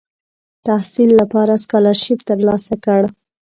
[0.65, 3.01] تحصیل لپاره سکالرشیپ تر لاسه کړ.